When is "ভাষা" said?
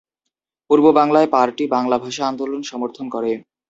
1.97-2.23